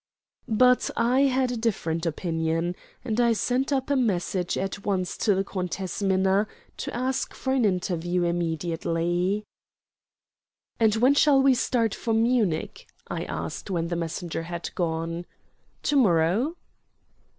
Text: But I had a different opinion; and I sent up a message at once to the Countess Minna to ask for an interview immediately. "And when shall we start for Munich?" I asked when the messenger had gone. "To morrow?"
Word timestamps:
But 0.47 0.89
I 0.97 1.25
had 1.25 1.51
a 1.51 1.55
different 1.57 2.07
opinion; 2.07 2.75
and 3.05 3.19
I 3.21 3.33
sent 3.33 3.71
up 3.71 3.91
a 3.91 3.95
message 3.95 4.57
at 4.57 4.83
once 4.83 5.15
to 5.17 5.35
the 5.35 5.43
Countess 5.43 6.01
Minna 6.01 6.47
to 6.77 6.91
ask 6.95 7.35
for 7.35 7.53
an 7.53 7.65
interview 7.65 8.23
immediately. 8.23 9.43
"And 10.79 10.95
when 10.95 11.13
shall 11.13 11.39
we 11.43 11.53
start 11.53 11.93
for 11.93 12.15
Munich?" 12.15 12.87
I 13.09 13.25
asked 13.25 13.69
when 13.69 13.89
the 13.89 13.95
messenger 13.95 14.41
had 14.41 14.73
gone. 14.73 15.27
"To 15.83 15.95
morrow?" 15.97 16.55